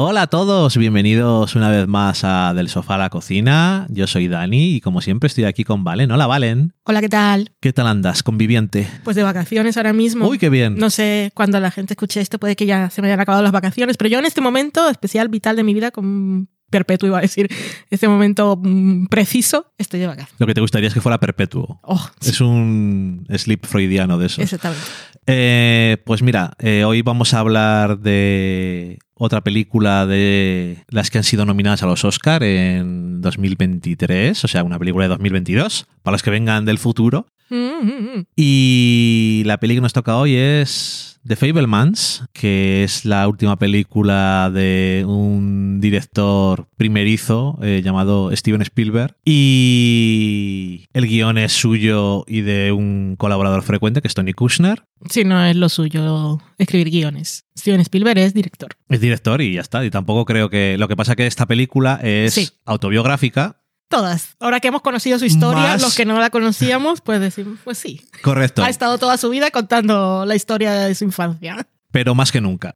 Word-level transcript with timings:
Hola 0.00 0.22
a 0.22 0.26
todos, 0.28 0.76
bienvenidos 0.76 1.56
una 1.56 1.70
vez 1.70 1.88
más 1.88 2.22
a 2.22 2.54
Del 2.54 2.68
Sofá 2.68 2.94
a 2.94 2.98
la 2.98 3.10
Cocina. 3.10 3.84
Yo 3.90 4.06
soy 4.06 4.28
Dani 4.28 4.76
y 4.76 4.80
como 4.80 5.00
siempre 5.00 5.26
estoy 5.26 5.42
aquí 5.42 5.64
con 5.64 5.82
Valen. 5.82 6.12
Hola 6.12 6.28
Valen. 6.28 6.72
Hola, 6.84 7.00
¿qué 7.00 7.08
tal? 7.08 7.50
¿Qué 7.60 7.72
tal 7.72 7.88
andas, 7.88 8.22
conviviente? 8.22 8.86
Pues 9.02 9.16
de 9.16 9.24
vacaciones 9.24 9.76
ahora 9.76 9.92
mismo. 9.92 10.28
Uy, 10.28 10.38
qué 10.38 10.50
bien. 10.50 10.76
No 10.76 10.90
sé 10.90 11.32
cuando 11.34 11.58
la 11.58 11.72
gente 11.72 11.94
escuche 11.94 12.20
esto, 12.20 12.38
puede 12.38 12.54
que 12.54 12.64
ya 12.64 12.90
se 12.90 13.02
me 13.02 13.08
hayan 13.08 13.18
acabado 13.18 13.42
las 13.42 13.50
vacaciones, 13.50 13.96
pero 13.96 14.08
yo 14.08 14.20
en 14.20 14.26
este 14.26 14.40
momento 14.40 14.88
especial, 14.88 15.28
vital 15.30 15.56
de 15.56 15.64
mi 15.64 15.74
vida, 15.74 15.90
con 15.90 16.48
perpetuo 16.70 17.08
iba 17.08 17.18
a 17.18 17.22
decir, 17.22 17.48
este 17.90 18.06
momento 18.06 18.56
mm, 18.62 19.06
preciso, 19.06 19.72
estoy 19.78 19.98
de 19.98 20.06
vacaciones. 20.06 20.38
Lo 20.38 20.46
que 20.46 20.54
te 20.54 20.60
gustaría 20.60 20.86
es 20.86 20.94
que 20.94 21.00
fuera 21.00 21.18
perpetuo. 21.18 21.80
Oh, 21.82 22.08
sí, 22.20 22.30
Es 22.30 22.40
un 22.40 23.26
sleep 23.36 23.66
freudiano 23.66 24.16
de 24.16 24.26
eso. 24.26 24.42
exactamente. 24.42 24.84
Eh, 25.26 25.98
pues 26.06 26.22
mira, 26.22 26.52
eh, 26.58 26.84
hoy 26.84 27.02
vamos 27.02 27.34
a 27.34 27.40
hablar 27.40 27.98
de 27.98 28.98
otra 29.18 29.42
película 29.42 30.06
de 30.06 30.84
las 30.88 31.10
que 31.10 31.18
han 31.18 31.24
sido 31.24 31.44
nominadas 31.44 31.82
a 31.82 31.86
los 31.86 32.04
Oscar 32.04 32.42
en 32.42 33.20
2023, 33.20 34.44
o 34.44 34.48
sea, 34.48 34.62
una 34.62 34.78
película 34.78 35.04
de 35.04 35.08
2022, 35.10 35.86
para 36.02 36.14
los 36.14 36.22
que 36.22 36.30
vengan 36.30 36.64
del 36.64 36.78
futuro. 36.78 37.26
Mm. 37.50 38.22
Y 38.36 39.42
la 39.46 39.58
peli 39.58 39.74
que 39.74 39.80
nos 39.80 39.92
toca 39.92 40.16
hoy 40.16 40.34
es 40.34 41.20
The 41.26 41.36
Fablemans, 41.36 42.24
que 42.32 42.84
es 42.84 43.04
la 43.04 43.26
última 43.28 43.56
película 43.58 44.50
de 44.52 45.04
un 45.06 45.78
director 45.80 46.68
primerizo 46.76 47.58
eh, 47.62 47.82
llamado 47.84 48.34
Steven 48.34 48.62
Spielberg. 48.62 49.16
Y 49.24 50.86
el 50.92 51.06
guion 51.06 51.38
es 51.38 51.52
suyo 51.52 52.24
y 52.26 52.40
de 52.42 52.72
un 52.72 53.16
colaborador 53.18 53.62
frecuente, 53.62 54.00
que 54.00 54.08
es 54.08 54.14
Tony 54.14 54.32
Kushner. 54.32 54.84
Sí, 55.10 55.24
no 55.24 55.44
es 55.44 55.56
lo 55.56 55.68
suyo 55.68 56.38
escribir 56.58 56.90
guiones. 56.90 57.44
Steven 57.58 57.80
Spielberg 57.80 58.18
es 58.18 58.34
director. 58.34 58.70
Es 58.88 59.00
director 59.00 59.40
y 59.42 59.54
ya 59.54 59.60
está. 59.60 59.84
Y 59.84 59.90
tampoco 59.90 60.24
creo 60.24 60.48
que... 60.50 60.76
Lo 60.78 60.88
que 60.88 60.96
pasa 60.96 61.16
que 61.16 61.26
esta 61.26 61.46
película 61.46 61.98
es 62.02 62.34
Sí. 62.34 62.48
autobiográfica. 62.64 63.57
Todas. 63.88 64.36
Ahora 64.38 64.60
que 64.60 64.68
hemos 64.68 64.82
conocido 64.82 65.18
su 65.18 65.24
historia, 65.24 65.62
Más- 65.62 65.82
los 65.82 65.94
que 65.96 66.04
no 66.04 66.18
la 66.20 66.30
conocíamos, 66.30 67.00
pues 67.00 67.20
decimos, 67.20 67.58
pues 67.64 67.78
sí. 67.78 68.02
Correcto. 68.22 68.62
Ha 68.62 68.68
estado 68.68 68.98
toda 68.98 69.16
su 69.16 69.30
vida 69.30 69.50
contando 69.50 70.24
la 70.26 70.34
historia 70.36 70.72
de 70.74 70.94
su 70.94 71.04
infancia. 71.04 71.66
Pero 71.90 72.14
más 72.14 72.30
que 72.30 72.40
nunca. 72.40 72.74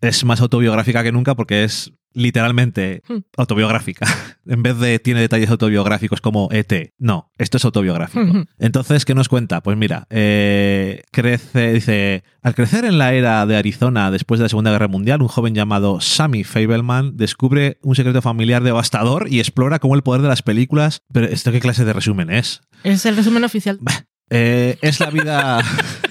Es 0.00 0.24
más 0.24 0.40
autobiográfica 0.40 1.02
que 1.02 1.10
nunca 1.10 1.34
porque 1.34 1.64
es 1.64 1.92
literalmente 2.12 3.02
Hmm. 3.08 3.18
autobiográfica. 3.36 4.06
en 4.46 4.62
vez 4.62 4.78
de 4.78 4.98
tiene 4.98 5.20
detalles 5.20 5.50
autobiográficos 5.50 6.20
como 6.20 6.48
ET. 6.52 6.92
No, 6.98 7.32
esto 7.38 7.56
es 7.56 7.64
autobiográfico. 7.64 8.24
Ujú. 8.24 8.44
Entonces, 8.58 9.04
¿qué 9.04 9.14
nos 9.14 9.28
cuenta? 9.28 9.62
Pues 9.62 9.76
mira, 9.76 10.06
eh, 10.10 11.02
crece, 11.12 11.72
dice, 11.72 12.24
al 12.42 12.54
crecer 12.54 12.84
en 12.84 12.98
la 12.98 13.12
era 13.12 13.44
de 13.46 13.56
Arizona 13.56 14.10
después 14.10 14.38
de 14.38 14.44
la 14.44 14.48
Segunda 14.48 14.70
Guerra 14.70 14.88
Mundial, 14.88 15.22
un 15.22 15.28
joven 15.28 15.54
llamado 15.54 16.00
Sammy 16.00 16.44
Fableman 16.44 17.16
descubre 17.16 17.78
un 17.82 17.94
secreto 17.94 18.22
familiar 18.22 18.62
devastador 18.62 19.26
y 19.30 19.38
explora 19.40 19.78
cómo 19.78 19.94
el 19.94 20.02
poder 20.02 20.22
de 20.22 20.28
las 20.28 20.42
películas... 20.42 21.02
Pero 21.12 21.26
¿esto 21.26 21.52
qué 21.52 21.60
clase 21.60 21.84
de 21.84 21.92
resumen 21.92 22.30
es? 22.30 22.60
Es 22.84 23.04
el 23.06 23.16
resumen 23.16 23.44
oficial. 23.44 23.78
Eh, 24.30 24.76
es 24.82 25.00
la 25.00 25.08
vida. 25.08 25.62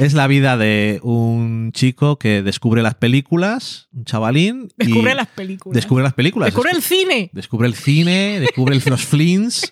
es 0.00 0.14
la 0.14 0.26
vida 0.26 0.56
de 0.56 0.98
un 1.02 1.72
chico 1.72 2.18
que 2.18 2.42
descubre 2.42 2.82
las 2.82 2.94
películas, 2.94 3.88
un 3.92 4.06
chavalín. 4.06 4.68
y 4.78 4.86
Descubre 4.86 5.14
las 5.14 5.26
películas. 5.26 5.74
Descubre 5.74 6.02
las 6.02 6.14
películas. 6.14 6.46
Descubre 6.46 6.70
el 6.72 6.82
cine. 6.82 7.30
Descubre 7.34 7.68
el 7.68 7.74
cine, 7.74 8.40
descubre 8.40 8.80
los 8.86 9.04
flins 9.06 9.70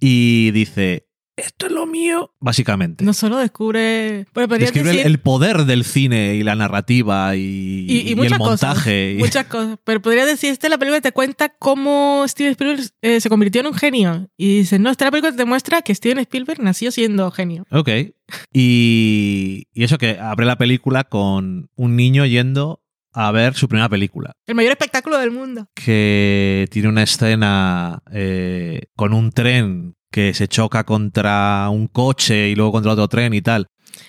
y 0.00 0.50
dice: 0.52 1.05
Esto 1.36 1.66
es 1.66 1.72
lo 1.72 1.86
mío. 1.86 2.32
Básicamente. 2.40 3.04
No 3.04 3.12
solo 3.12 3.36
descubre. 3.36 4.26
Bueno, 4.32 4.56
Describe 4.56 4.90
el- 4.90 4.96
decir. 4.96 5.06
el 5.10 5.20
poder 5.20 5.64
del 5.66 5.84
cine 5.84 6.34
y 6.34 6.42
la 6.42 6.54
narrativa 6.54 7.36
y, 7.36 7.40
y, 7.88 7.98
y 8.08 8.12
y 8.12 8.14
muchas 8.14 8.32
el 8.32 8.38
montaje. 8.38 9.12
cosas. 9.16 9.18
y- 9.18 9.18
Muchas 9.18 9.46
cosas. 9.46 9.78
Pero 9.84 10.00
podría 10.00 10.24
decir, 10.24 10.50
esta 10.50 10.66
es 10.66 10.70
la 10.70 10.78
película 10.78 10.98
que 10.98 11.08
te 11.08 11.12
cuenta 11.12 11.50
cómo 11.50 12.24
Steven 12.26 12.52
Spielberg 12.52 12.80
eh, 13.02 13.20
se 13.20 13.28
convirtió 13.28 13.60
en 13.60 13.66
un 13.66 13.74
genio. 13.74 14.28
Y 14.38 14.58
dices, 14.60 14.80
no, 14.80 14.90
esta 14.90 15.04
es 15.04 15.06
la 15.08 15.10
película 15.10 15.32
que 15.32 15.36
te 15.38 15.44
muestra 15.44 15.82
que 15.82 15.94
Steven 15.94 16.18
Spielberg 16.20 16.62
nació 16.62 16.90
siendo 16.90 17.30
genio. 17.30 17.66
Ok. 17.70 17.90
Y, 18.52 19.66
y 19.74 19.84
eso 19.84 19.98
que 19.98 20.18
abre 20.18 20.46
la 20.46 20.56
película 20.56 21.04
con 21.04 21.68
un 21.76 21.96
niño 21.96 22.24
yendo 22.24 22.80
a 23.12 23.30
ver 23.32 23.54
su 23.54 23.68
primera 23.68 23.88
película. 23.88 24.32
El 24.46 24.54
mayor 24.54 24.72
espectáculo 24.72 25.18
del 25.18 25.30
mundo. 25.30 25.68
que 25.74 26.66
tiene 26.70 26.88
una 26.88 27.02
escena 27.02 28.02
eh, 28.12 28.86
con 28.94 29.12
un 29.12 29.32
tren 29.32 29.95
que 30.16 30.32
se 30.32 30.48
choca 30.48 30.84
contra 30.84 31.68
un 31.70 31.88
coche 31.88 32.48
y 32.48 32.54
luego 32.54 32.72
contra 32.72 32.92
otro 32.92 33.06
tren 33.06 33.34
y 33.34 33.42
tal. 33.42 33.66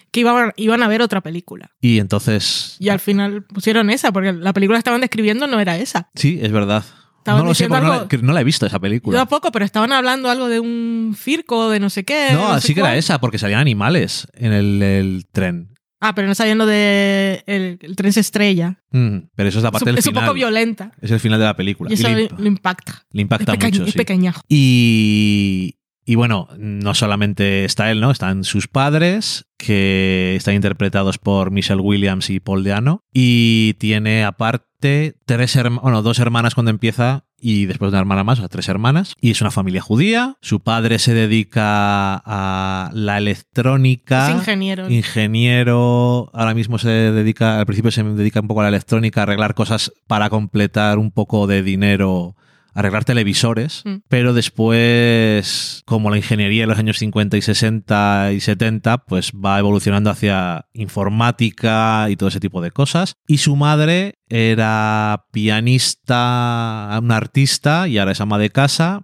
Que 0.09 0.21
iban, 0.21 0.53
iban 0.55 0.81
a 0.81 0.87
ver 0.87 1.01
otra 1.01 1.19
película. 1.19 1.69
Y 1.81 1.99
entonces... 1.99 2.77
Y 2.79 2.87
al 2.87 3.01
final 3.01 3.43
pusieron 3.43 3.89
esa, 3.89 4.13
porque 4.13 4.31
la 4.31 4.53
película 4.53 4.77
que 4.77 4.79
estaban 4.79 5.01
describiendo 5.01 5.47
no 5.47 5.59
era 5.59 5.75
esa. 5.77 6.09
Sí, 6.15 6.39
es 6.41 6.53
verdad. 6.53 6.85
Estaban 7.17 7.41
no 7.41 7.49
lo 7.49 7.53
sé, 7.53 7.67
no, 7.67 7.81
la, 7.81 8.07
que 8.07 8.19
no 8.19 8.31
la 8.31 8.39
he 8.39 8.45
visto 8.45 8.65
esa 8.65 8.77
Yo 8.77 8.81
película. 8.81 9.17
tampoco, 9.19 9.51
pero 9.51 9.65
estaban 9.65 9.91
hablando 9.91 10.29
algo 10.29 10.47
de 10.47 10.61
un 10.61 11.13
circo, 11.19 11.69
de 11.69 11.81
no 11.81 11.89
sé 11.89 12.05
qué. 12.05 12.29
No, 12.31 12.53
no 12.53 12.61
sé 12.61 12.67
sí 12.67 12.73
que 12.73 12.79
era 12.79 12.95
esa, 12.95 13.19
porque 13.19 13.37
salían 13.37 13.59
animales 13.59 14.29
en 14.33 14.53
el, 14.53 14.81
el 14.81 15.25
tren. 15.33 15.73
Ah, 15.99 16.15
pero 16.15 16.29
no 16.29 16.35
sabiendo 16.35 16.65
de 16.65 17.43
el, 17.47 17.79
el 17.81 17.95
tren 17.97 18.13
se 18.13 18.21
estrella. 18.21 18.79
Mm, 18.91 19.17
pero 19.35 19.49
eso 19.49 19.57
es 19.59 19.63
la 19.65 19.71
parte 19.71 19.83
Es, 19.83 19.91
un- 19.91 19.95
del 19.95 19.99
es 19.99 20.05
un 20.07 20.11
final. 20.13 20.23
poco 20.23 20.35
violenta. 20.35 20.91
Es 21.01 21.11
el 21.11 21.19
final 21.19 21.37
de 21.39 21.45
la 21.45 21.55
película. 21.57 21.89
Y 21.91 21.95
eso 21.95 22.07
le, 22.07 22.15
le, 22.15 22.29
imp- 22.29 22.37
le 22.39 22.47
impacta. 22.47 23.03
le 23.11 23.21
impacta 23.23 23.53
es, 23.55 23.59
mucho, 23.63 23.83
es 23.83 23.91
sí. 23.91 23.97
pequeñajo. 23.97 24.41
Y, 24.47 25.75
y 26.09 26.15
bueno, 26.15 26.47
no 26.57 26.93
solamente 26.93 27.65
está 27.65 27.91
él, 27.91 27.99
¿no? 27.99 28.11
Están 28.11 28.45
sus 28.45 28.69
padres, 28.69 29.45
que 29.57 30.35
están 30.37 30.55
interpretados 30.55 31.17
por 31.17 31.51
Michelle 31.51 31.81
Williams 31.81 32.29
y 32.29 32.39
Paul 32.39 32.63
Deano. 32.63 33.03
Y 33.13 33.73
tiene 33.73 34.23
aparte 34.23 35.17
tres 35.25 35.57
hermanas, 35.57 35.83
bueno, 35.83 36.01
dos 36.03 36.19
hermanas 36.19 36.55
cuando 36.55 36.71
empieza 36.71 37.25
y 37.37 37.65
después 37.65 37.89
una 37.89 37.99
hermana 37.99 38.23
más, 38.23 38.39
o 38.39 38.43
sea, 38.43 38.47
tres 38.47 38.69
hermanas. 38.69 39.15
Y 39.19 39.31
es 39.31 39.41
una 39.41 39.51
familia 39.51 39.81
judía. 39.81 40.37
Su 40.41 40.61
padre 40.61 40.97
se 40.97 41.13
dedica 41.13 42.15
a 42.15 42.89
la 42.93 43.17
electrónica. 43.17 44.29
Es 44.29 44.35
ingeniero. 44.37 44.89
Ingeniero, 44.89 46.29
ahora 46.33 46.53
mismo 46.53 46.77
se 46.77 46.87
dedica, 46.87 47.59
al 47.59 47.65
principio 47.65 47.91
se 47.91 48.03
dedica 48.03 48.39
un 48.39 48.47
poco 48.47 48.61
a 48.61 48.63
la 48.63 48.69
electrónica, 48.69 49.19
a 49.19 49.23
arreglar 49.23 49.55
cosas 49.55 49.91
para 50.07 50.29
completar 50.29 50.99
un 50.99 51.11
poco 51.11 51.47
de 51.47 51.63
dinero, 51.63 52.37
arreglar 52.77 53.05
televisores, 53.05 53.81
Mm. 53.85 53.95
pero 54.07 54.33
después, 54.33 55.81
como 55.85 56.09
la 56.09 56.17
ingeniería 56.17 56.63
en 56.63 56.69
los 56.69 56.77
años 56.77 56.97
50 56.99 57.35
y 57.37 57.41
60 57.41 58.31
y 58.33 58.39
70, 58.39 58.99
pues 59.05 59.31
va 59.33 59.57
evolucionando 59.59 60.09
hacia 60.09 60.67
informática 60.73 62.07
y 62.09 62.15
todo 62.15 62.29
ese 62.29 62.39
tipo 62.39 62.61
de 62.61 62.71
cosas. 62.71 63.15
Y 63.27 63.39
su 63.39 63.55
madre 63.55 64.19
era 64.29 65.25
pianista, 65.31 66.99
una 67.01 67.17
artista 67.17 67.87
y 67.87 67.97
ahora 67.97 68.11
es 68.11 68.21
ama 68.21 68.37
de 68.37 68.49
casa. 68.49 69.01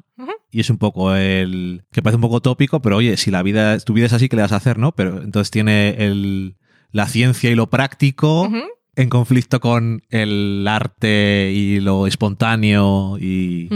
Y 0.51 0.59
es 0.59 0.69
un 0.69 0.77
poco 0.77 1.15
el. 1.15 1.81
que 1.91 2.03
parece 2.03 2.17
un 2.17 2.21
poco 2.21 2.39
tópico, 2.39 2.79
pero 2.79 2.97
oye, 2.97 3.17
si 3.17 3.31
la 3.31 3.41
vida, 3.41 3.79
tu 3.79 3.93
vida 3.93 4.05
es 4.05 4.13
así, 4.13 4.29
¿qué 4.29 4.35
le 4.35 4.43
vas 4.43 4.51
a 4.51 4.57
hacer, 4.57 4.77
no? 4.77 4.91
Pero 4.91 5.23
entonces 5.23 5.49
tiene 5.49 5.95
el, 5.97 6.57
la 6.91 7.07
ciencia 7.07 7.49
y 7.49 7.55
lo 7.55 7.71
práctico. 7.71 8.51
En 8.95 9.09
conflicto 9.09 9.59
con 9.59 10.03
el 10.09 10.65
arte 10.67 11.51
y 11.53 11.79
lo 11.79 12.07
espontáneo 12.07 13.17
y 13.19 13.69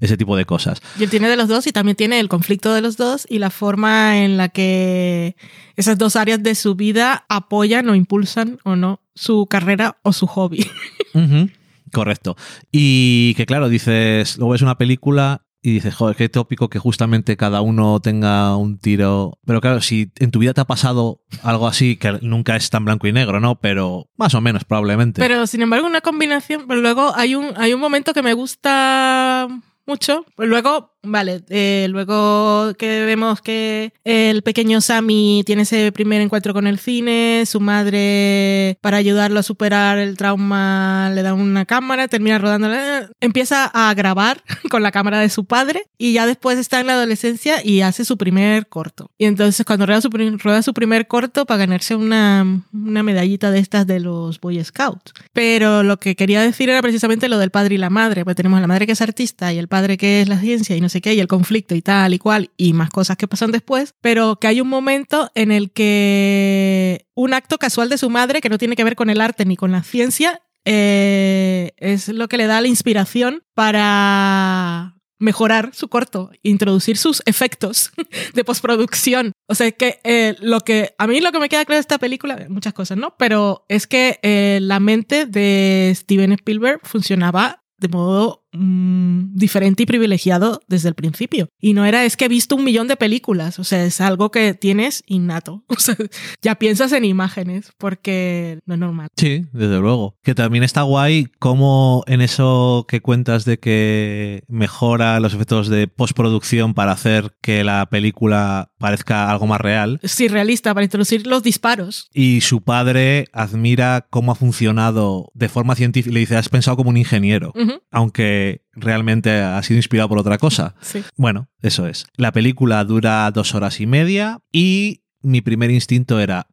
ese 0.00 0.16
tipo 0.16 0.36
de 0.36 0.44
cosas. 0.44 0.82
Y 0.98 1.04
él 1.04 1.10
tiene 1.10 1.28
de 1.28 1.36
los 1.36 1.48
dos 1.48 1.66
y 1.66 1.72
también 1.72 1.96
tiene 1.96 2.20
el 2.20 2.28
conflicto 2.28 2.74
de 2.74 2.82
los 2.82 2.96
dos 2.96 3.26
y 3.28 3.38
la 3.38 3.50
forma 3.50 4.22
en 4.22 4.36
la 4.36 4.48
que 4.48 5.36
esas 5.76 5.98
dos 5.98 6.16
áreas 6.16 6.42
de 6.42 6.54
su 6.54 6.74
vida 6.74 7.24
apoyan 7.28 7.88
o 7.88 7.94
impulsan 7.94 8.58
o 8.64 8.76
no 8.76 9.00
su 9.14 9.46
carrera 9.46 9.98
o 10.02 10.12
su 10.12 10.26
hobby. 10.26 10.66
Correcto. 11.92 12.36
Y 12.72 13.34
que 13.34 13.46
claro, 13.46 13.68
dices, 13.68 14.36
luego 14.36 14.52
ves 14.52 14.62
una 14.62 14.76
película 14.76 15.43
y 15.66 15.72
dices, 15.72 15.94
joder, 15.94 16.14
qué 16.14 16.28
tópico 16.28 16.68
que 16.68 16.78
justamente 16.78 17.38
cada 17.38 17.62
uno 17.62 17.98
tenga 17.98 18.54
un 18.54 18.78
tiro. 18.78 19.38
Pero 19.46 19.62
claro, 19.62 19.80
si 19.80 20.12
en 20.16 20.30
tu 20.30 20.40
vida 20.40 20.52
te 20.52 20.60
ha 20.60 20.66
pasado 20.66 21.22
algo 21.42 21.66
así, 21.66 21.96
que 21.96 22.18
nunca 22.20 22.54
es 22.54 22.68
tan 22.68 22.84
blanco 22.84 23.06
y 23.06 23.14
negro, 23.14 23.40
¿no? 23.40 23.58
Pero 23.58 24.10
más 24.18 24.34
o 24.34 24.42
menos, 24.42 24.64
probablemente. 24.64 25.22
Pero 25.22 25.46
sin 25.46 25.62
embargo, 25.62 25.86
una 25.86 26.02
combinación. 26.02 26.66
Pero 26.68 26.82
luego 26.82 27.14
hay 27.16 27.34
un, 27.34 27.54
hay 27.56 27.72
un 27.72 27.80
momento 27.80 28.12
que 28.12 28.22
me 28.22 28.34
gusta 28.34 29.48
mucho. 29.86 30.26
Pues 30.36 30.50
luego, 30.50 30.93
vale, 31.04 31.42
eh, 31.48 31.86
luego 31.90 32.74
que 32.74 33.04
vemos 33.04 33.40
que 33.40 33.92
el 34.04 34.42
pequeño 34.42 34.80
Sammy 34.80 35.42
tiene 35.46 35.62
ese 35.62 35.92
primer 35.92 36.20
encuentro 36.20 36.52
con 36.52 36.66
el 36.66 36.78
cine, 36.78 37.44
su 37.46 37.60
madre, 37.60 38.78
para 38.80 38.96
ayudarlo 38.96 39.40
a 39.40 39.42
superar 39.42 39.98
el 39.98 40.16
trauma, 40.16 41.10
le 41.14 41.22
da 41.22 41.34
una 41.34 41.64
cámara, 41.64 42.08
termina 42.08 42.38
rodando, 42.38 42.72
eh, 42.72 43.08
empieza 43.20 43.70
a 43.72 43.92
grabar 43.94 44.42
con 44.70 44.82
la 44.82 44.92
cámara 44.92 45.20
de 45.20 45.28
su 45.28 45.44
padre 45.44 45.86
y 45.98 46.12
ya 46.12 46.26
después 46.26 46.58
está 46.58 46.80
en 46.80 46.86
la 46.86 46.94
adolescencia 46.94 47.64
y 47.64 47.82
hace 47.82 48.04
su 48.04 48.16
primer 48.16 48.66
corto. 48.66 49.10
Y 49.18 49.26
entonces 49.26 49.64
cuando 49.64 49.86
rueda 49.86 50.00
su, 50.00 50.10
rueda 50.10 50.62
su 50.62 50.74
primer 50.74 51.06
corto 51.06 51.46
para 51.46 51.58
ganarse 51.58 51.94
una, 51.94 52.62
una 52.72 53.02
medallita 53.02 53.50
de 53.50 53.58
estas 53.58 53.86
de 53.86 54.00
los 54.00 54.40
Boy 54.40 54.62
Scouts. 54.62 55.12
Pero 55.32 55.82
lo 55.82 55.98
que 55.98 56.16
quería 56.16 56.40
decir 56.40 56.70
era 56.70 56.82
precisamente 56.82 57.28
lo 57.28 57.38
del 57.38 57.50
padre 57.50 57.74
y 57.74 57.78
la 57.78 57.90
madre, 57.90 58.24
pues 58.24 58.36
tenemos 58.36 58.58
a 58.58 58.60
la 58.60 58.66
madre 58.66 58.86
que 58.86 58.92
es 58.92 59.00
artista 59.00 59.52
y 59.52 59.58
el 59.58 59.68
padre 59.68 59.96
que 59.96 60.22
es 60.22 60.28
la 60.28 60.38
ciencia 60.38 60.76
y 60.76 60.80
no 60.80 60.88
sé 60.94 61.00
qué, 61.00 61.14
y 61.14 61.20
el 61.20 61.28
conflicto 61.28 61.74
y 61.74 61.82
tal 61.82 62.14
y 62.14 62.18
cual, 62.18 62.50
y 62.56 62.72
más 62.72 62.90
cosas 62.90 63.16
que 63.16 63.28
pasan 63.28 63.50
después, 63.50 63.94
pero 64.00 64.36
que 64.36 64.46
hay 64.46 64.60
un 64.60 64.68
momento 64.68 65.30
en 65.34 65.52
el 65.52 65.72
que 65.72 67.06
un 67.14 67.34
acto 67.34 67.58
casual 67.58 67.88
de 67.88 67.98
su 67.98 68.10
madre 68.10 68.40
que 68.40 68.48
no 68.48 68.58
tiene 68.58 68.76
que 68.76 68.84
ver 68.84 68.96
con 68.96 69.10
el 69.10 69.20
arte 69.20 69.44
ni 69.44 69.56
con 69.56 69.72
la 69.72 69.82
ciencia 69.82 70.40
eh, 70.64 71.72
es 71.76 72.08
lo 72.08 72.28
que 72.28 72.38
le 72.38 72.46
da 72.46 72.60
la 72.60 72.68
inspiración 72.68 73.42
para 73.54 74.94
mejorar 75.18 75.70
su 75.72 75.88
corto, 75.88 76.30
introducir 76.42 76.96
sus 76.96 77.22
efectos 77.26 77.92
de 78.34 78.44
postproducción. 78.44 79.32
O 79.48 79.54
sea, 79.54 79.70
que 79.72 80.00
eh, 80.04 80.36
lo 80.40 80.60
que 80.60 80.94
a 80.98 81.06
mí 81.06 81.20
lo 81.20 81.32
que 81.32 81.40
me 81.40 81.48
queda 81.48 81.64
claro 81.64 81.76
de 81.76 81.80
esta 81.80 81.98
película, 81.98 82.46
muchas 82.48 82.72
cosas, 82.72 82.98
¿no? 82.98 83.14
Pero 83.18 83.64
es 83.68 83.86
que 83.86 84.20
eh, 84.22 84.58
la 84.62 84.80
mente 84.80 85.26
de 85.26 85.92
Steven 85.94 86.32
Spielberg 86.32 86.80
funcionaba 86.84 87.64
de 87.78 87.88
modo 87.88 88.43
mm, 88.54 89.34
diferente 89.34 89.82
y 89.82 89.86
privilegiado 89.86 90.60
desde 90.68 90.88
el 90.88 90.94
principio. 90.94 91.48
Y 91.60 91.74
no 91.74 91.84
era, 91.84 92.04
es 92.04 92.16
que 92.16 92.26
he 92.26 92.28
visto 92.28 92.56
un 92.56 92.64
millón 92.64 92.88
de 92.88 92.96
películas, 92.96 93.58
o 93.58 93.64
sea, 93.64 93.84
es 93.84 94.00
algo 94.00 94.30
que 94.30 94.54
tienes 94.54 95.02
innato. 95.06 95.64
O 95.74 95.80
sea, 95.84 95.96
ya 96.40 96.54
piensas 96.54 96.92
en 96.92 97.04
imágenes, 97.04 97.72
porque 97.78 98.60
no 98.64 98.74
es 98.74 98.80
normal. 98.80 99.08
Sí, 99.16 99.44
desde 99.52 99.80
luego. 99.80 100.16
Que 100.22 100.34
también 100.34 100.64
está 100.64 100.82
guay 100.82 101.26
como 101.38 102.04
en 102.06 102.22
eso 102.22 102.86
que 102.88 103.00
cuentas 103.02 103.44
de 103.44 103.58
que 103.58 104.44
mejora 104.48 105.20
los 105.20 105.34
efectos 105.34 105.68
de 105.68 105.88
postproducción 105.88 106.72
para 106.72 106.92
hacer 106.92 107.34
que 107.42 107.64
la 107.64 107.86
película 107.90 108.70
parezca 108.78 109.30
algo 109.30 109.46
más 109.46 109.60
real. 109.60 110.00
Sí, 110.04 110.28
realista, 110.28 110.72
para 110.72 110.84
introducir 110.84 111.26
los 111.26 111.42
disparos. 111.42 112.08
Y 112.14 112.40
su 112.40 112.62
padre 112.62 113.26
admira 113.32 114.06
cómo 114.10 114.32
ha 114.32 114.34
funcionado 114.34 115.30
de 115.34 115.48
forma 115.48 115.74
científica. 115.74 116.14
Le 116.14 116.20
dice, 116.20 116.36
has 116.36 116.48
pensado 116.48 116.76
como 116.76 116.90
un 116.90 116.96
ingeniero, 116.96 117.52
aunque 117.90 118.43
realmente 118.72 119.30
ha 119.40 119.62
sido 119.62 119.78
inspirado 119.78 120.08
por 120.08 120.18
otra 120.18 120.38
cosa. 120.38 120.74
Sí. 120.80 121.02
Bueno, 121.16 121.48
eso 121.62 121.86
es. 121.86 122.06
La 122.16 122.32
película 122.32 122.82
dura 122.84 123.30
dos 123.30 123.54
horas 123.54 123.80
y 123.80 123.86
media 123.86 124.40
y 124.52 125.02
mi 125.22 125.40
primer 125.40 125.70
instinto 125.70 126.20
era... 126.20 126.46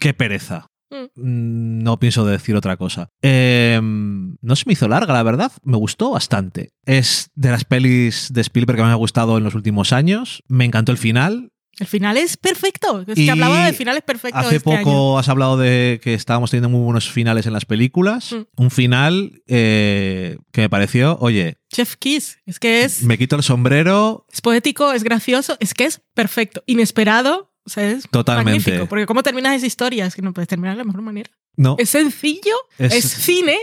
¡Qué 0.00 0.14
pereza! 0.14 0.66
Mm, 0.90 1.82
No 1.82 1.98
pienso 1.98 2.24
decir 2.24 2.54
otra 2.56 2.76
cosa. 2.76 3.08
Eh, 3.22 3.80
no 3.82 4.56
se 4.56 4.64
me 4.66 4.72
hizo 4.74 4.88
larga, 4.88 5.12
la 5.14 5.22
verdad. 5.22 5.52
Me 5.62 5.76
gustó 5.76 6.10
bastante. 6.10 6.70
Es 6.84 7.30
de 7.34 7.50
las 7.50 7.64
pelis 7.64 8.28
de 8.32 8.40
Spielberg 8.42 8.76
que 8.78 8.84
me 8.84 8.90
ha 8.90 8.94
gustado 8.94 9.38
en 9.38 9.44
los 9.44 9.54
últimos 9.54 9.92
años. 9.92 10.42
Me 10.48 10.64
encantó 10.64 10.92
el 10.92 10.98
final. 10.98 11.50
El 11.78 11.86
final 11.86 12.16
es 12.16 12.36
perfecto. 12.36 13.04
Es 13.06 13.18
Y 13.18 13.26
que 13.26 13.30
hablaba 13.30 13.66
de 13.66 13.72
finales 13.74 14.02
perfectos 14.02 14.44
Hace 14.46 14.56
este 14.56 14.64
poco 14.64 14.78
año. 14.78 15.18
has 15.18 15.28
hablado 15.28 15.56
de 15.58 16.00
que 16.02 16.14
estábamos 16.14 16.50
teniendo 16.50 16.70
muy 16.70 16.80
buenos 16.82 17.10
finales 17.10 17.46
en 17.46 17.52
las 17.52 17.66
películas. 17.66 18.32
Mm. 18.32 18.42
Un 18.62 18.70
final 18.70 19.42
eh, 19.46 20.38
que 20.52 20.62
me 20.62 20.70
pareció, 20.70 21.18
oye, 21.20 21.58
Chef 21.70 21.96
Kiss. 21.96 22.38
Es 22.46 22.58
que 22.58 22.84
es, 22.84 23.02
me 23.02 23.18
quito 23.18 23.36
el 23.36 23.42
sombrero. 23.42 24.26
es 24.32 24.40
poético, 24.40 24.92
es 24.92 25.04
gracioso, 25.04 25.56
es 25.60 25.74
que 25.74 25.84
es 25.84 26.00
perfecto. 26.14 26.62
Inesperado. 26.66 27.52
O 27.64 27.68
sea, 27.68 27.90
es 27.90 28.04
Totalmente. 28.10 28.50
magnífico. 28.60 28.86
Porque 28.88 29.06
cómo 29.06 29.22
terminas 29.24 29.56
esa 29.56 29.66
historia 29.66 30.06
es 30.06 30.14
que 30.14 30.22
no 30.22 30.32
puedes 30.32 30.46
terminar 30.48 30.74
de 30.76 30.78
la 30.78 30.84
mejor 30.84 31.02
manera. 31.02 31.30
No. 31.56 31.74
Es 31.78 31.90
sencillo, 31.90 32.54
Es- 32.78 32.94
es, 32.94 33.04
cine, 33.10 33.56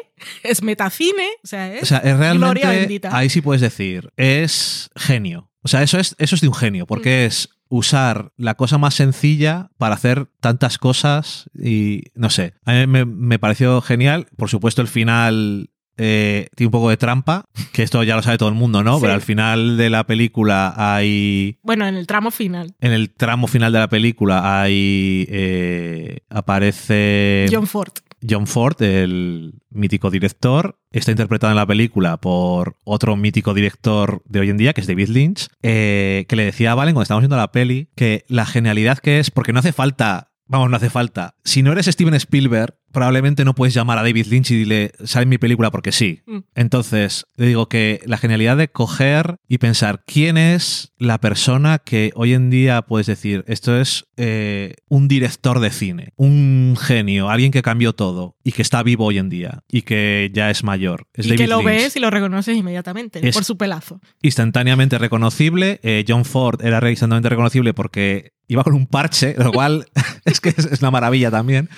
es 0.43 0.61
metacine. 0.61 1.25
O 1.43 1.47
sea, 1.47 1.73
es, 1.73 1.83
O 1.83 1.85
sea, 1.85 1.99
es 1.99 2.17
gloria 2.17 2.35
realmente. 2.35 2.79
bendita. 2.79 3.15
Ahí 3.15 3.29
sí 3.29 3.39
puedes 3.41 3.61
decir, 3.61 4.11
es 4.17 4.89
genio. 4.95 5.49
O 5.61 5.69
sea, 5.69 5.81
eso 5.83 5.97
es, 5.97 6.15
eso 6.17 6.35
es 6.35 6.41
de 6.41 6.49
un 6.49 6.53
genio, 6.53 6.83
Mm. 6.83 6.87
porque 6.87 7.25
es 7.25 7.49
usar 7.75 8.31
la 8.37 8.53
cosa 8.53 8.77
más 8.77 8.93
sencilla 8.93 9.69
para 9.79 9.95
hacer 9.95 10.27
tantas 10.39 10.77
cosas 10.77 11.49
y 11.59 12.03
no 12.13 12.29
sé. 12.29 12.53
A 12.65 12.73
mí 12.73 12.85
me, 12.87 13.03
me 13.05 13.39
pareció 13.39 13.81
genial. 13.81 14.27
Por 14.37 14.49
supuesto, 14.49 14.81
el 14.83 14.87
final. 14.87 15.69
eh, 15.97 16.47
tiene 16.55 16.67
un 16.67 16.71
poco 16.71 16.89
de 16.89 16.97
trampa, 16.97 17.45
que 17.71 17.83
esto 17.83 18.01
ya 18.03 18.15
lo 18.15 18.21
sabe 18.23 18.37
todo 18.37 18.49
el 18.49 18.55
mundo, 18.55 18.83
¿no? 18.83 18.95
Sí. 18.95 19.01
Pero 19.01 19.13
al 19.13 19.21
final 19.21 19.77
de 19.77 19.89
la 19.91 20.05
película 20.05 20.73
hay 20.75 21.59
Bueno, 21.63 21.87
en 21.87 21.95
el 21.95 22.05
tramo 22.07 22.29
final. 22.31 22.73
En 22.79 22.91
el 22.93 23.11
tramo 23.11 23.47
final 23.47 23.71
de 23.73 23.79
la 23.79 23.89
película 23.89 24.61
hay. 24.61 25.25
eh, 25.29 26.19
aparece 26.29 27.45
John 27.51 27.67
Ford. 27.67 27.91
John 28.27 28.47
Ford, 28.47 28.81
el 28.81 29.53
mítico 29.69 30.09
director. 30.09 30.79
Está 30.91 31.11
interpretado 31.11 31.51
en 31.51 31.57
la 31.57 31.65
película 31.65 32.17
por 32.17 32.77
otro 32.83 33.15
mítico 33.15 33.53
director 33.53 34.21
de 34.25 34.39
hoy 34.39 34.49
en 34.49 34.57
día, 34.57 34.73
que 34.73 34.81
es 34.81 34.87
David 34.87 35.09
Lynch, 35.09 35.47
eh, 35.61 36.25
que 36.27 36.35
le 36.35 36.45
decía 36.45 36.71
a 36.71 36.75
Valen 36.75 36.93
cuando 36.93 37.03
estábamos 37.03 37.23
viendo 37.23 37.37
la 37.37 37.51
peli 37.51 37.89
que 37.95 38.25
la 38.27 38.45
genialidad 38.45 38.99
que 38.99 39.19
es, 39.19 39.31
porque 39.31 39.53
no 39.53 39.59
hace 39.59 39.73
falta. 39.73 40.31
Vamos, 40.45 40.69
no 40.69 40.75
hace 40.75 40.89
falta. 40.89 41.35
Si 41.43 41.63
no 41.63 41.71
eres 41.71 41.85
Steven 41.85 42.13
Spielberg, 42.15 42.75
probablemente 42.93 43.43
no 43.43 43.53
puedes 43.55 43.73
llamar 43.73 43.97
a 43.97 44.03
David 44.03 44.27
Lynch 44.27 44.51
y 44.51 44.55
dile, 44.59 44.91
sale 45.03 45.23
en 45.23 45.29
mi 45.29 45.37
película 45.37 45.71
porque 45.71 45.91
sí. 45.91 46.21
Mm. 46.25 46.37
Entonces, 46.55 47.25
le 47.35 47.47
digo 47.47 47.67
que 47.67 47.99
la 48.05 48.17
genialidad 48.17 48.55
de 48.55 48.69
coger 48.69 49.35
y 49.49 49.57
pensar 49.57 50.03
quién 50.07 50.37
es 50.37 50.93
la 50.97 51.19
persona 51.19 51.79
que 51.79 52.11
hoy 52.15 52.33
en 52.33 52.49
día 52.49 52.83
puedes 52.83 53.07
decir, 53.07 53.43
esto 53.47 53.77
es 53.77 54.05
eh, 54.15 54.75
un 54.87 55.07
director 55.09 55.59
de 55.59 55.71
cine, 55.71 56.13
un 56.15 56.77
genio, 56.79 57.29
alguien 57.29 57.51
que 57.51 57.61
cambió 57.61 57.93
todo 57.93 58.37
y 58.43 58.51
que 58.53 58.61
está 58.61 58.81
vivo 58.83 59.05
hoy 59.05 59.17
en 59.17 59.29
día 59.29 59.63
y 59.69 59.81
que 59.81 60.31
ya 60.33 60.49
es 60.49 60.63
mayor. 60.63 61.07
Es 61.13 61.25
y 61.25 61.29
David 61.29 61.41
que 61.41 61.47
lo 61.47 61.57
Lynch. 61.57 61.65
ves 61.65 61.95
y 61.95 61.99
lo 61.99 62.09
reconoces 62.09 62.55
inmediatamente 62.55 63.27
Es- 63.27 63.33
por 63.35 63.43
su 63.43 63.57
pelazo. 63.57 63.99
Instantáneamente 64.21 64.97
reconocible. 64.97 65.79
Eh, 65.83 66.05
John 66.07 66.23
Ford 66.25 66.61
era 66.63 66.77
instantáneamente 66.89 67.29
reconocible 67.29 67.73
porque 67.73 68.33
iba 68.47 68.63
con 68.63 68.73
un 68.73 68.85
parche, 68.87 69.35
lo 69.37 69.51
cual 69.51 69.87
es 70.25 70.39
que 70.39 70.49
es 70.49 70.79
una 70.81 70.91
maravilla 70.91 71.31
también. 71.31 71.69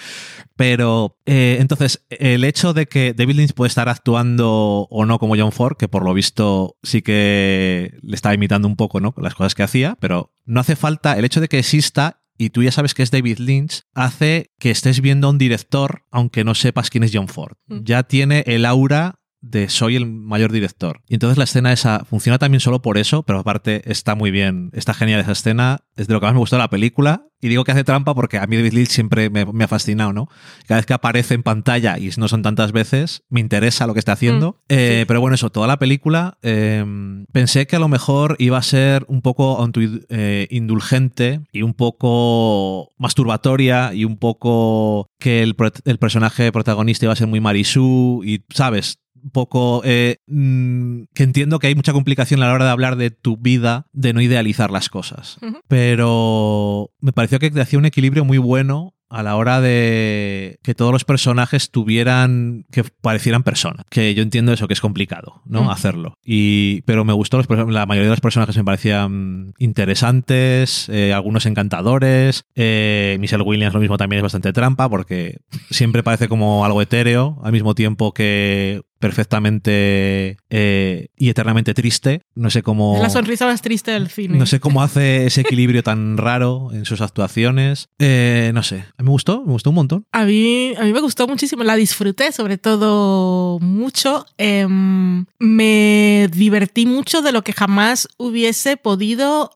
Pero 0.56 1.05
eh, 1.26 1.58
entonces, 1.60 2.06
el 2.10 2.44
hecho 2.44 2.74
de 2.74 2.88
que 2.88 3.14
David 3.14 3.36
Lynch 3.36 3.54
puede 3.54 3.70
estar 3.70 3.90
actuando 3.90 4.88
o 4.90 5.06
no 5.06 5.20
como 5.20 5.36
John 5.38 5.52
Ford, 5.52 5.78
que 5.78 5.88
por 5.88 6.04
lo 6.04 6.14
visto 6.14 6.78
sí 6.84 7.02
que 7.02 7.92
le 8.02 8.16
estaba 8.16 8.36
imitando 8.36 8.68
un 8.68 8.76
poco, 8.76 9.00
¿no? 9.00 9.14
Las 9.18 9.36
cosas 9.36 9.56
que 9.56 9.64
hacía, 9.64 9.98
pero 10.00 10.34
no 10.46 10.60
hace 10.60 10.76
falta 10.76 11.18
el 11.18 11.26
hecho 11.26 11.42
de 11.42 11.48
que 11.48 11.60
exista 11.60 12.22
y 12.38 12.50
tú 12.50 12.64
ya 12.64 12.72
sabes 12.72 12.94
que 12.94 13.04
es 13.04 13.12
David 13.12 13.40
Lynch, 13.40 13.84
hace 13.94 14.52
que 14.60 14.72
estés 14.72 15.02
viendo 15.02 15.28
a 15.28 15.30
un 15.30 15.38
director, 15.38 16.04
aunque 16.12 16.44
no 16.44 16.54
sepas 16.54 16.90
quién 16.90 17.04
es 17.04 17.12
John 17.14 17.28
Ford. 17.28 17.56
Mm. 17.68 17.84
Ya 17.84 18.04
tiene 18.04 18.44
el 18.48 18.66
aura 18.66 19.20
de 19.46 19.70
soy 19.70 19.96
el 19.96 20.06
mayor 20.06 20.52
director. 20.52 21.02
Y 21.08 21.14
entonces 21.16 21.38
la 21.38 21.44
escena 21.44 21.72
esa 21.72 22.06
funciona 22.06 22.38
también 22.38 22.60
solo 22.60 22.82
por 22.82 22.98
eso, 22.98 23.24
pero 23.24 23.40
aparte 23.40 23.90
está 23.92 24.16
muy 24.16 24.32
bien, 24.32 24.72
está 24.74 24.94
genial 24.94 25.22
esa 25.22 25.34
escena, 25.34 25.80
es 25.96 26.08
de 26.08 26.14
lo 26.14 26.20
que 26.20 26.26
más 26.26 26.34
me 26.34 26.40
gustó 26.40 26.56
de 26.56 26.62
la 26.64 26.70
película. 26.70 27.28
Y 27.42 27.50
digo 27.50 27.64
que 27.64 27.74
hace 27.74 27.84
trampa 27.84 28.16
porque 28.16 28.40
a 28.40 28.48
mí 28.48 28.56
David 28.56 28.74
Lynch 28.74 28.90
siempre 28.90 29.30
me, 29.30 29.46
me 29.46 29.66
ha 29.66 29.68
fascinado, 29.68 30.14
¿no? 30.14 30.30
Cada 30.68 30.80
vez 30.80 30.88
que 30.88 30.94
aparece 30.94 31.36
en 31.36 31.44
pantalla, 31.44 32.00
y 32.00 32.10
no 32.18 32.28
son 32.28 32.42
tantas 32.42 32.72
veces, 32.72 33.24
me 33.30 33.40
interesa 33.40 33.86
lo 33.86 33.94
que 33.94 34.00
está 34.00 34.14
haciendo. 34.14 34.52
Mm, 34.52 34.64
Eh, 34.70 34.98
sí. 35.02 35.06
Pero 35.06 35.22
bueno, 35.22 35.36
eso, 35.36 35.52
toda 35.52 35.68
la 35.68 35.78
película, 35.78 36.40
eh, 36.42 36.84
pensé 37.32 37.68
que 37.68 37.76
a 37.76 37.80
lo 37.80 37.88
mejor 37.88 38.36
iba 38.40 38.58
a 38.58 38.64
ser 38.64 39.06
un 39.10 39.22
poco 39.22 39.64
eh, 40.10 40.48
indulgente 40.50 41.42
y 41.52 41.62
un 41.62 41.76
poco 41.76 42.90
masturbatoria 42.98 43.94
y 43.94 44.06
un 44.06 44.18
poco 44.18 45.12
que 45.20 45.44
el, 45.44 45.56
el 45.84 46.00
personaje 46.00 46.52
protagonista 46.52 47.06
iba 47.06 47.14
a 47.14 47.18
ser 47.18 47.28
muy 47.28 47.42
marisú 47.42 48.24
y, 48.26 48.44
¿sabes? 48.50 49.00
Poco 49.32 49.82
eh, 49.86 50.18
mm, 50.28 51.04
que 51.14 51.24
entiendo 51.24 51.60
que 51.60 51.68
hay 51.68 51.76
mucha 51.76 51.94
complicación 51.94 52.42
a 52.44 52.48
la 52.48 52.54
hora 52.54 52.66
de 52.66 52.72
hablar 52.72 52.96
de 52.96 53.12
tu 53.12 53.38
vida, 53.38 53.88
de 53.94 54.14
no 54.14 54.22
idealizar 54.22 54.72
las 54.72 54.90
cosas. 54.90 55.38
Pero 55.68 56.92
me 57.00 57.14
pareció 57.14 57.40
que 57.40 57.52
hacía 57.60 57.80
un 57.80 57.86
equilibrio 57.86 58.26
muy 58.26 58.38
bueno 58.38 58.96
a 59.10 59.24
la 59.24 59.36
hora 59.36 59.62
de 59.62 60.60
que 60.64 60.74
todos 60.74 60.92
los 60.92 61.06
personajes 61.06 61.72
tuvieran, 61.72 62.66
que 62.72 62.84
parecieran 62.84 63.44
personas. 63.44 63.86
Que 63.90 64.14
yo 64.14 64.24
entiendo 64.24 64.52
eso, 64.52 64.68
que 64.68 64.74
es 64.74 64.82
complicado, 64.82 65.42
¿no? 65.46 65.64
Mm. 65.64 65.70
Hacerlo. 65.70 66.18
Y, 66.24 66.82
pero 66.82 67.06
me 67.06 67.14
gustó, 67.14 67.38
los, 67.38 67.48
la 67.48 67.86
mayoría 67.86 68.10
de 68.10 68.16
los 68.16 68.22
personajes 68.22 68.58
me 68.58 68.64
parecían 68.64 69.54
interesantes, 69.58 70.90
eh, 70.90 71.14
algunos 71.14 71.46
encantadores. 71.46 72.44
Eh, 72.56 73.18
Michelle 73.20 73.44
Williams 73.44 73.74
lo 73.74 73.80
mismo 73.80 73.98
también 73.98 74.18
es 74.18 74.24
bastante 74.24 74.54
trampa 74.54 74.90
porque 74.90 75.38
siempre 75.70 76.04
parece 76.04 76.28
como 76.28 76.66
algo 76.66 76.82
etéreo, 76.82 77.40
al 77.44 77.52
mismo 77.52 77.76
tiempo 77.76 78.14
que 78.14 78.82
perfectamente 79.00 80.38
eh, 80.50 81.08
y 81.16 81.30
eternamente 81.30 81.74
triste. 81.74 82.22
No 82.34 82.50
sé 82.50 82.64
cómo... 82.64 82.96
Es 82.96 83.02
la 83.02 83.10
sonrisa 83.10 83.46
más 83.46 83.62
triste 83.62 83.92
del 83.92 84.10
cine. 84.10 84.38
No 84.38 84.46
sé 84.46 84.60
cómo 84.60 84.82
hace 84.82 85.26
ese 85.26 85.42
equilibrio 85.42 85.84
tan 85.84 86.18
raro 86.18 86.70
en 86.74 86.86
sus 86.86 87.02
actuaciones. 87.02 87.90
Eh, 88.00 88.52
no 88.54 88.64
sé. 88.64 88.86
A 88.98 89.04
mí 89.04 89.06
me 89.06 89.12
gustó, 89.12 89.44
me 89.46 89.52
gustó 89.52 89.70
un 89.72 89.76
montón. 89.76 90.06
A 90.12 90.26
mí, 90.26 90.74
a 90.78 90.84
mí 90.84 90.94
me 90.94 91.02
gustó 91.02 91.28
muchísimo, 91.28 91.64
la 91.64 91.76
disfruté 91.76 92.32
sobre 92.32 92.58
todo 92.58 93.60
mucho. 93.60 94.26
Em, 94.38 95.26
me 95.40 96.30
divertí 96.32 96.86
mucho 96.86 97.22
de 97.22 97.32
lo 97.32 97.44
que 97.44 97.54
jamás 97.54 98.08
hubiese 98.18 98.78
podido 98.78 99.52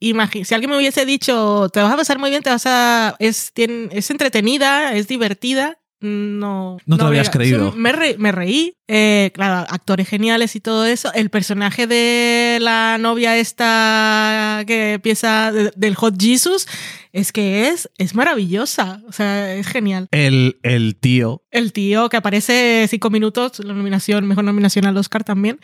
imaginar. 0.00 0.46
Si 0.46 0.54
alguien 0.54 0.70
me 0.70 0.76
hubiese 0.76 1.04
dicho, 1.04 1.68
te 1.72 1.80
vas 1.80 1.92
a 1.92 1.96
pasar 1.96 2.18
muy 2.18 2.30
bien, 2.30 2.42
te 2.42 2.50
vas 2.50 2.66
a... 2.66 3.16
Es, 3.18 3.52
es 3.56 4.10
entretenida, 4.10 4.94
es 4.94 5.08
divertida. 5.08 5.78
No, 6.00 6.76
No 6.84 6.96
te 6.96 7.02
lo 7.02 7.08
habías 7.08 7.28
había- 7.28 7.32
creído. 7.32 7.72
Me, 7.72 7.92
re- 7.92 8.16
me 8.18 8.30
reí. 8.32 8.74
Eh, 8.88 9.30
claro, 9.34 9.66
actores 9.70 10.06
geniales 10.08 10.54
y 10.54 10.60
todo 10.60 10.84
eso. 10.86 11.12
El 11.14 11.30
personaje 11.30 11.86
de 11.86 12.58
la 12.60 12.98
novia 12.98 13.36
esta 13.36 14.62
que 14.66 14.94
empieza 14.94 15.50
de- 15.52 15.72
del 15.74 15.94
Hot 15.94 16.20
Jesus 16.20 16.66
es 17.12 17.32
que 17.32 17.68
es, 17.68 17.90
es 17.98 18.14
maravillosa. 18.14 19.00
O 19.08 19.12
sea, 19.12 19.54
es 19.54 19.66
genial. 19.66 20.06
El, 20.10 20.58
el 20.62 20.96
tío. 20.96 21.42
El 21.50 21.72
tío 21.72 22.08
que 22.10 22.18
aparece 22.18 22.86
cinco 22.90 23.08
minutos, 23.10 23.58
la 23.64 23.72
nominación, 23.72 24.26
mejor 24.26 24.44
nominación 24.44 24.84
al 24.86 24.96
Oscar 24.98 25.24
también. 25.24 25.58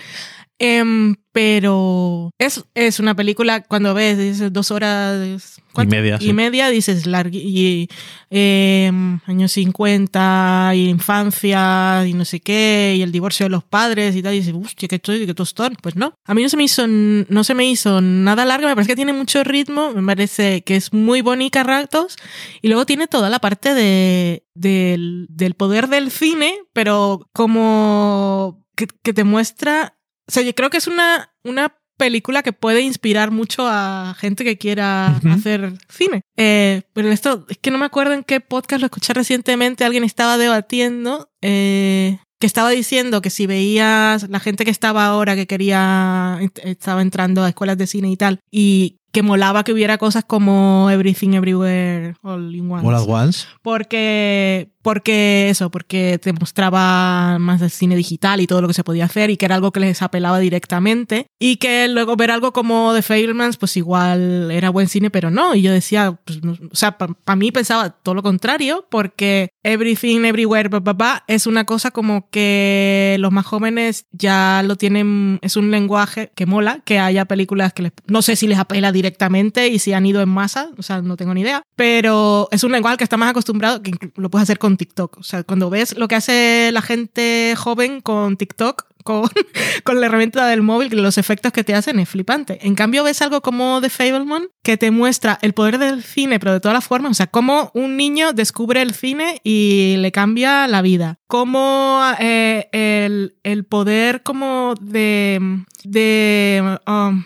Em, 0.62 1.16
pero 1.32 2.30
es, 2.38 2.62
es 2.74 3.00
una 3.00 3.14
película, 3.16 3.62
cuando 3.62 3.94
ves 3.94 4.18
dices, 4.18 4.52
dos 4.52 4.70
horas 4.70 5.58
Y 5.58 5.62
¿cuánto? 5.72 5.90
media. 5.96 6.18
y 6.20 6.26
sí. 6.26 6.32
media, 6.34 6.68
dices, 6.68 7.06
largui- 7.06 7.40
y, 7.42 7.88
em, 8.30 9.18
años 9.26 9.50
50, 9.52 10.72
y 10.74 10.88
infancia, 10.88 12.06
y 12.06 12.12
no 12.14 12.24
sé 12.24 12.40
qué, 12.40 12.94
y 12.98 13.02
el 13.02 13.12
divorcio 13.12 13.46
de 13.46 13.50
los 13.50 13.64
padres 13.64 14.14
y 14.14 14.22
tal, 14.22 14.34
y 14.34 14.38
dices, 14.40 14.54
hostia, 14.54 14.88
qué, 14.88 14.98
to- 14.98 15.12
qué 15.12 15.34
tostón. 15.34 15.76
Pues 15.82 15.96
no, 15.96 16.14
a 16.24 16.34
mí 16.34 16.42
no 16.42 16.48
se 16.48 16.56
me 16.56 16.64
hizo, 16.64 16.86
no 16.86 17.44
se 17.44 17.54
me 17.54 17.64
hizo 17.68 18.00
nada 18.00 18.44
larga, 18.44 18.68
me 18.68 18.74
parece 18.74 18.92
que 18.92 18.96
tiene 18.96 19.12
mucho 19.14 19.42
ritmo, 19.44 19.92
me 19.92 20.02
parece 20.04 20.62
que 20.64 20.76
es 20.76 20.92
muy 20.92 21.22
bonita 21.22 21.62
ratos, 21.62 22.16
y 22.60 22.68
luego 22.68 22.86
tiene 22.86 23.06
toda 23.08 23.30
la 23.30 23.38
parte 23.38 23.74
de, 23.74 24.44
del, 24.54 25.26
del 25.30 25.54
poder 25.54 25.88
del 25.88 26.10
cine, 26.10 26.58
pero 26.72 27.28
como 27.32 28.64
que, 28.76 28.86
que 29.02 29.12
te 29.12 29.24
muestra, 29.24 29.96
sea, 30.32 30.42
yo 30.42 30.54
creo 30.54 30.70
que 30.70 30.78
es 30.78 30.86
una, 30.86 31.32
una 31.44 31.76
película 31.96 32.42
que 32.42 32.52
puede 32.52 32.80
inspirar 32.80 33.30
mucho 33.30 33.66
a 33.68 34.16
gente 34.18 34.44
que 34.44 34.58
quiera 34.58 35.20
hacer 35.30 35.74
cine. 35.88 36.22
Eh, 36.36 36.82
pero 36.92 37.10
esto, 37.10 37.46
es 37.48 37.58
que 37.58 37.70
no 37.70 37.78
me 37.78 37.84
acuerdo 37.84 38.14
en 38.14 38.24
qué 38.24 38.40
podcast 38.40 38.80
lo 38.80 38.86
escuché 38.86 39.12
recientemente, 39.12 39.84
alguien 39.84 40.04
estaba 40.04 40.38
debatiendo 40.38 41.30
eh, 41.42 42.18
que 42.40 42.46
estaba 42.46 42.70
diciendo 42.70 43.22
que 43.22 43.30
si 43.30 43.46
veías 43.46 44.28
la 44.28 44.40
gente 44.40 44.64
que 44.64 44.72
estaba 44.72 45.06
ahora 45.06 45.36
que 45.36 45.46
quería, 45.46 46.40
estaba 46.64 47.02
entrando 47.02 47.44
a 47.44 47.48
escuelas 47.48 47.78
de 47.78 47.86
cine 47.86 48.10
y 48.10 48.16
tal, 48.16 48.40
y 48.50 48.96
que 49.12 49.22
molaba 49.22 49.62
que 49.62 49.72
hubiera 49.72 49.98
cosas 49.98 50.24
como 50.24 50.88
Everything 50.90 51.34
Everywhere 51.34 52.14
All 52.22 52.54
in 52.54 52.70
Once. 52.70 52.86
All 52.86 52.94
at 52.94 53.04
once. 53.06 53.46
Porque, 53.60 54.70
porque 54.80 55.50
eso, 55.50 55.70
porque 55.70 56.18
te 56.18 56.32
mostraba 56.32 57.38
más 57.38 57.60
del 57.60 57.70
cine 57.70 57.94
digital 57.94 58.40
y 58.40 58.46
todo 58.46 58.62
lo 58.62 58.68
que 58.68 58.74
se 58.74 58.84
podía 58.84 59.04
hacer 59.04 59.28
y 59.28 59.36
que 59.36 59.44
era 59.44 59.54
algo 59.54 59.70
que 59.70 59.80
les 59.80 60.00
apelaba 60.00 60.38
directamente 60.38 61.26
y 61.38 61.56
que 61.56 61.88
luego 61.88 62.16
ver 62.16 62.30
algo 62.30 62.52
como 62.52 62.94
The 62.94 63.02
Fablemans 63.02 63.58
pues 63.58 63.76
igual 63.76 64.50
era 64.50 64.70
buen 64.70 64.88
cine 64.88 65.10
pero 65.10 65.30
no 65.30 65.54
y 65.54 65.62
yo 65.62 65.72
decía, 65.72 66.18
pues, 66.24 66.40
o 66.42 66.74
sea, 66.74 66.96
para 66.96 67.36
mí 67.36 67.52
pensaba 67.52 67.90
todo 67.90 68.14
lo 68.14 68.22
contrario 68.22 68.86
porque 68.90 69.50
Everything 69.64 70.24
Everywhere 70.24 70.68
blah, 70.68 71.22
es 71.26 71.46
una 71.46 71.64
cosa 71.64 71.90
como 71.90 72.28
que 72.30 73.16
los 73.20 73.32
más 73.32 73.46
jóvenes 73.46 74.06
ya 74.12 74.62
lo 74.64 74.76
tienen, 74.76 75.38
es 75.42 75.56
un 75.56 75.70
lenguaje 75.70 76.32
que 76.34 76.46
mola, 76.46 76.80
que 76.84 76.98
haya 76.98 77.24
películas 77.26 77.72
que 77.72 77.82
les, 77.82 77.92
no 78.06 78.22
sé 78.22 78.36
si 78.36 78.46
les 78.46 78.58
apela 78.58 78.92
directamente 78.92 79.68
y 79.68 79.78
si 79.78 79.92
han 79.92 80.06
ido 80.06 80.20
en 80.20 80.28
masa, 80.28 80.70
o 80.78 80.82
sea, 80.82 81.02
no 81.02 81.16
tengo 81.16 81.34
ni 81.34 81.42
idea, 81.42 81.62
pero 81.76 82.48
es 82.50 82.64
un 82.64 82.72
lenguaje 82.72 82.96
que 82.96 83.04
está 83.04 83.16
más 83.16 83.30
acostumbrado, 83.30 83.82
que 83.82 83.92
lo 84.16 84.30
puedes 84.30 84.44
hacer 84.44 84.58
con 84.58 84.76
TikTok. 84.76 85.18
O 85.18 85.22
sea, 85.22 85.44
cuando 85.44 85.70
ves 85.70 85.96
lo 85.96 86.08
que 86.08 86.16
hace 86.16 86.70
la 86.72 86.82
gente 86.82 87.54
joven 87.56 88.00
con 88.00 88.36
TikTok, 88.36 88.86
con, 89.02 89.28
con 89.84 90.00
la 90.00 90.06
herramienta 90.06 90.46
del 90.46 90.62
móvil, 90.62 91.02
los 91.02 91.18
efectos 91.18 91.52
que 91.52 91.64
te 91.64 91.74
hacen 91.74 91.98
es 91.98 92.08
flipante. 92.08 92.58
En 92.66 92.74
cambio, 92.74 93.04
ves 93.04 93.22
algo 93.22 93.40
como 93.40 93.80
The 93.80 93.90
Fableman, 93.90 94.48
que 94.62 94.76
te 94.76 94.90
muestra 94.90 95.38
el 95.42 95.52
poder 95.52 95.78
del 95.78 96.02
cine, 96.02 96.38
pero 96.38 96.52
de 96.52 96.60
todas 96.60 96.74
las 96.74 96.84
formas, 96.84 97.12
o 97.12 97.14
sea, 97.14 97.26
cómo 97.26 97.70
un 97.74 97.96
niño 97.96 98.32
descubre 98.32 98.82
el 98.82 98.94
cine 98.94 99.40
y 99.44 99.96
le 99.98 100.12
cambia 100.12 100.66
la 100.68 100.82
vida. 100.82 101.18
Cómo 101.26 102.02
eh, 102.18 102.68
el, 102.72 103.36
el 103.42 103.64
poder 103.64 104.22
como 104.22 104.74
de... 104.80 105.64
de 105.84 106.78
um, 106.86 107.24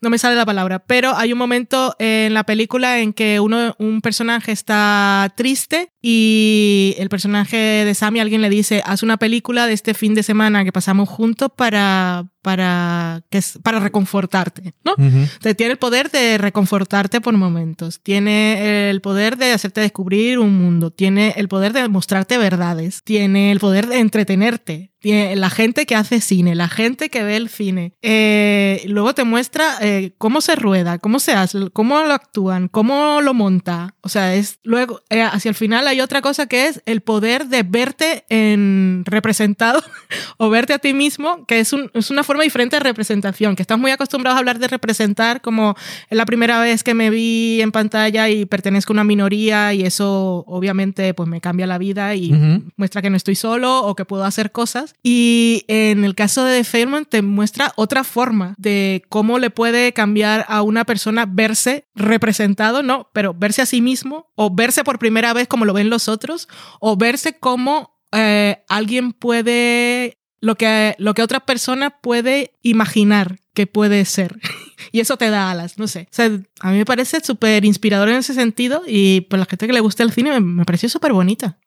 no 0.00 0.10
me 0.10 0.18
sale 0.18 0.36
la 0.36 0.46
palabra, 0.46 0.78
pero 0.80 1.16
hay 1.16 1.32
un 1.32 1.38
momento 1.38 1.94
en 1.98 2.34
la 2.34 2.44
película 2.44 3.00
en 3.00 3.12
que 3.12 3.40
uno, 3.40 3.74
un 3.78 4.00
personaje 4.00 4.52
está 4.52 5.32
triste 5.36 5.90
y 6.00 6.94
el 6.98 7.08
personaje 7.08 7.56
de 7.56 7.94
Sammy, 7.94 8.20
alguien 8.20 8.42
le 8.42 8.50
dice, 8.50 8.82
haz 8.84 9.02
una 9.02 9.16
película 9.16 9.66
de 9.66 9.72
este 9.72 9.94
fin 9.94 10.14
de 10.14 10.22
semana 10.22 10.64
que 10.64 10.72
pasamos 10.72 11.08
juntos 11.08 11.50
para, 11.54 12.26
para, 12.44 13.22
que 13.30 13.40
para 13.62 13.80
reconfortarte, 13.80 14.74
¿no? 14.84 14.92
Ujú. 14.92 15.04
Entonces, 15.16 15.56
tiene 15.56 15.72
el 15.72 15.78
poder 15.78 16.10
de 16.10 16.36
reconfortarte 16.38 17.22
por 17.22 17.34
momentos, 17.34 18.00
tiene 18.02 18.90
el 18.90 19.00
poder 19.00 19.38
de 19.38 19.52
hacerte 19.52 19.80
descubrir 19.80 20.38
un 20.38 20.54
mundo, 20.56 20.90
tiene 20.92 21.32
el 21.38 21.48
poder 21.48 21.72
de 21.72 21.88
mostrarte 21.88 22.36
verdades, 22.36 23.00
tiene 23.02 23.50
el 23.50 23.60
poder 23.60 23.86
de 23.86 23.98
entretenerte, 23.98 24.92
tiene 25.00 25.36
la 25.36 25.50
gente 25.50 25.84
que 25.86 25.94
hace 25.96 26.20
cine, 26.20 26.54
la 26.54 26.68
gente 26.68 27.08
que 27.10 27.22
ve 27.22 27.36
el 27.36 27.48
cine. 27.50 27.92
Eh, 28.02 28.82
luego 28.86 29.14
te 29.14 29.24
muestra 29.24 29.76
eh, 29.80 30.14
cómo 30.18 30.40
se 30.40 30.56
rueda, 30.56 30.98
cómo 30.98 31.18
se 31.18 31.32
hace, 31.32 31.70
cómo 31.72 32.00
lo 32.04 32.12
actúan, 32.14 32.68
cómo 32.68 33.20
lo 33.20 33.34
monta. 33.34 33.94
O 34.02 34.08
sea, 34.08 34.34
es 34.34 34.58
luego, 34.62 35.00
eh, 35.10 35.22
hacia 35.22 35.50
el 35.50 35.54
final 35.54 35.86
hay 35.88 36.00
otra 36.00 36.22
cosa 36.22 36.46
que 36.46 36.66
es 36.68 36.82
el 36.86 37.02
poder 37.02 37.48
de 37.48 37.62
verte 37.64 38.24
en 38.30 39.02
representado 39.04 39.82
o 40.38 40.48
verte 40.50 40.72
a 40.72 40.78
ti 40.78 40.94
mismo, 40.94 41.44
que 41.46 41.60
es, 41.60 41.72
un- 41.74 41.90
es 41.94 42.10
una 42.10 42.22
forma 42.24 42.33
diferente 42.42 42.76
de 42.76 42.80
representación, 42.80 43.54
que 43.56 43.62
estás 43.62 43.78
muy 43.78 43.90
acostumbrados 43.90 44.36
a 44.36 44.38
hablar 44.40 44.58
de 44.58 44.68
representar 44.68 45.40
como 45.40 45.74
es 46.10 46.16
la 46.16 46.26
primera 46.26 46.60
vez 46.60 46.82
que 46.82 46.94
me 46.94 47.10
vi 47.10 47.60
en 47.60 47.72
pantalla 47.72 48.28
y 48.28 48.44
pertenezco 48.46 48.92
a 48.92 48.94
una 48.94 49.04
minoría 49.04 49.72
y 49.74 49.82
eso 49.82 50.44
obviamente 50.46 51.14
pues 51.14 51.28
me 51.28 51.40
cambia 51.40 51.66
la 51.66 51.78
vida 51.78 52.14
y 52.14 52.32
Ujú. 52.32 52.64
muestra 52.76 53.02
que 53.02 53.10
no 53.10 53.16
estoy 53.16 53.34
solo 53.36 53.80
o 53.84 53.94
que 53.94 54.04
puedo 54.04 54.24
hacer 54.24 54.52
cosas. 54.52 54.94
Y 55.02 55.64
en 55.68 56.04
el 56.04 56.14
caso 56.14 56.44
de 56.44 56.64
Fairmont 56.64 57.08
te 57.08 57.22
muestra 57.22 57.72
otra 57.76 58.04
forma 58.04 58.54
de 58.58 59.02
cómo 59.08 59.38
le 59.38 59.50
puede 59.50 59.92
cambiar 59.92 60.44
a 60.48 60.62
una 60.62 60.84
persona 60.84 61.26
verse 61.26 61.86
representado, 61.94 62.82
no, 62.82 63.08
pero 63.12 63.34
verse 63.34 63.62
a 63.62 63.66
sí 63.66 63.80
mismo 63.80 64.26
o 64.34 64.54
verse 64.54 64.84
por 64.84 64.98
primera 64.98 65.32
vez 65.32 65.48
como 65.48 65.64
lo 65.64 65.72
ven 65.72 65.90
los 65.90 66.08
otros 66.08 66.48
o 66.80 66.96
verse 66.96 67.38
como 67.38 67.94
eh, 68.12 68.62
alguien 68.68 69.12
puede 69.12 70.18
lo 70.44 70.56
que, 70.56 70.94
lo 70.98 71.14
que 71.14 71.22
otra 71.22 71.40
persona 71.40 71.88
puede 71.88 72.52
imaginar 72.60 73.38
que 73.54 73.66
puede 73.66 74.04
ser. 74.04 74.38
y 74.92 75.00
eso 75.00 75.16
te 75.16 75.30
da 75.30 75.50
alas, 75.50 75.78
no 75.78 75.86
sé. 75.86 76.08
O 76.10 76.14
sea, 76.14 76.26
a 76.60 76.70
mí 76.70 76.78
me 76.78 76.84
parece 76.84 77.20
súper 77.20 77.64
inspirador 77.64 78.08
en 78.08 78.16
ese 78.16 78.34
sentido 78.34 78.82
y 78.86 79.22
por 79.22 79.38
la 79.38 79.46
gente 79.46 79.66
que 79.66 79.72
le 79.72 79.80
gusta 79.80 80.02
el 80.02 80.12
cine 80.12 80.30
me, 80.30 80.40
me 80.40 80.64
pareció 80.64 80.88
súper 80.88 81.12
bonita. 81.12 81.58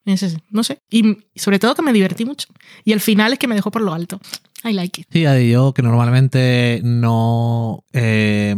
no 0.51 0.63
sé. 0.63 0.81
Y, 0.89 1.17
sobre 1.35 1.59
todo 1.59 1.75
que 1.75 1.81
me 1.81 1.93
divertí 1.93 2.25
mucho. 2.25 2.47
Y 2.83 2.91
el 2.91 2.99
final 2.99 3.33
es 3.33 3.39
que 3.39 3.47
me 3.47 3.55
dejó 3.55 3.71
por 3.71 3.81
lo 3.81 3.93
alto. 3.93 4.19
I 4.63 4.73
like 4.73 5.01
it. 5.01 5.07
Sí, 5.11 5.21
yo 5.49 5.73
que 5.73 5.83
normalmente 5.83 6.81
no... 6.83 7.83
eh, 7.93 8.55